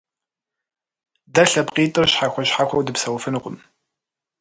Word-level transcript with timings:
Дэ 1.33 1.43
лъэпкъитӀыр 1.49 2.09
щхьэхуэ-щхьэхуэу 2.13 2.85
дыпсэуфынукъым. 2.85 3.57